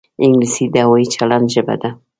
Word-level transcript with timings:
انګلیسي 0.23 0.65
د 0.73 0.75
هوايي 0.85 1.05
چلند 1.15 1.45
ژبه 1.53 1.75
ده 1.81 1.89